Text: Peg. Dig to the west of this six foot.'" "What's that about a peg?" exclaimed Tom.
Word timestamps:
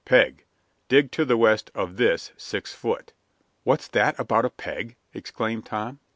Peg. 0.03 0.45
Dig 0.89 1.11
to 1.11 1.23
the 1.25 1.37
west 1.37 1.69
of 1.75 1.95
this 1.97 2.31
six 2.35 2.73
foot.'" 2.73 3.13
"What's 3.63 3.87
that 3.89 4.19
about 4.19 4.45
a 4.45 4.49
peg?" 4.49 4.95
exclaimed 5.13 5.67
Tom. 5.67 5.99